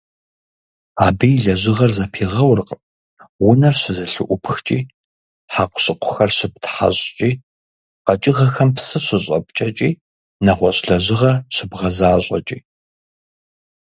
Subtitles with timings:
[1.05, 2.81] Абы и лэжьыгъэр зэпигъэуркъым
[3.47, 4.79] унэр щызэлъыӀупхкӀи,
[5.53, 7.31] хьэкъущыкъухэр щыптхьэщӀкӀи,
[8.05, 9.89] къэкӀыгъэхэм псы щыщӀэпкӀэкӀи,
[10.45, 12.57] нэгъуэщӀ лэжьыгъэ щыбгъэзащӀэкӀи.